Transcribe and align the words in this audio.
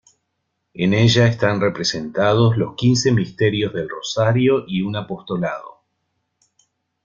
En 0.73 0.95
ella 0.95 1.27
están 1.27 1.61
representados 1.61 2.57
los 2.57 2.73
quince 2.75 3.11
misterios 3.11 3.71
del 3.71 3.87
rosario 3.87 4.63
y 4.65 4.81
un 4.81 4.95
apostolado. 4.95 5.81